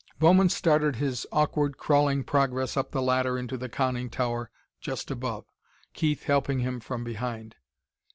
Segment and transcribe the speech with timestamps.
[0.17, 5.45] Bowman started his awkward, crawling progress up the ladder into the conning tower just above,
[5.93, 7.55] Keith helping from behind.